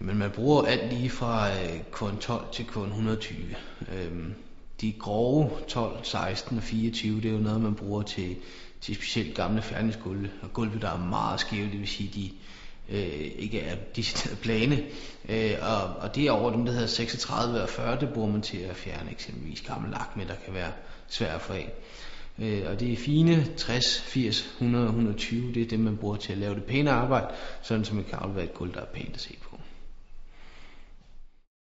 Jamen 0.00 0.18
man 0.18 0.30
bruger 0.30 0.62
alt 0.62 0.92
lige 0.92 1.10
fra 1.10 1.50
øh, 1.50 1.80
korn 1.90 2.18
12 2.18 2.46
til 2.52 2.64
korn 2.64 2.88
120. 2.88 3.36
Øhm, 3.94 4.34
de 4.80 4.92
grove 4.92 5.50
12, 5.68 6.04
16 6.04 6.56
og 6.56 6.62
24, 6.62 7.20
det 7.20 7.28
er 7.28 7.32
jo 7.32 7.38
noget 7.38 7.60
man 7.60 7.74
bruger 7.74 8.02
til, 8.02 8.36
til 8.80 8.94
specielt 8.94 9.34
gamle 9.34 9.62
færdighedsgulve. 9.62 10.30
Og 10.42 10.52
gulve 10.52 10.80
der 10.80 10.90
er 10.90 10.98
meget 10.98 11.40
skæve, 11.40 11.70
det 11.70 11.80
vil 11.80 11.88
sige 11.88 12.10
de 12.14 12.30
øh, 12.96 13.30
ikke 13.38 13.60
er 13.60 13.76
decideret 13.96 14.38
plane. 14.44 14.84
Øh, 15.28 15.54
og, 15.62 16.02
og 16.02 16.14
det 16.14 16.26
er 16.26 16.30
over 16.30 16.50
dem 16.50 16.64
der 16.64 16.72
hedder 16.72 16.86
36 16.86 17.62
og 17.62 17.68
40, 17.68 18.00
det 18.00 18.08
bruger 18.08 18.30
man 18.30 18.42
til 18.42 18.58
at 18.58 18.76
fjerne 18.76 19.10
eksempelvis 19.10 19.60
gammel 19.60 19.90
lak 19.90 20.16
med, 20.16 20.26
der 20.26 20.34
kan 20.44 20.54
være 20.54 20.72
svært 21.08 21.34
at 21.34 21.40
få 21.40 21.52
af. 21.52 21.72
Øh, 22.38 22.62
og 22.70 22.80
det 22.80 22.92
er 22.92 22.96
fine 22.96 23.46
60, 23.56 24.00
80, 24.00 24.40
100 24.40 24.86
120, 24.86 25.54
det 25.54 25.62
er 25.62 25.66
det 25.66 25.80
man 25.80 25.96
bruger 25.96 26.16
til 26.16 26.32
at 26.32 26.38
lave 26.38 26.54
det 26.54 26.64
pæne 26.64 26.90
arbejde, 26.90 27.26
sådan 27.62 27.84
som 27.84 27.96
man 27.96 28.04
kan 28.04 28.18
aflevere 28.18 28.44
et 28.44 28.54
gulv, 28.54 28.74
der 28.74 28.80
er 28.80 28.84
pænt 28.94 29.14
at 29.14 29.20
se 29.20 29.36
på. 29.42 29.57